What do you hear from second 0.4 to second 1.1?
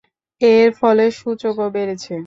এর ফলে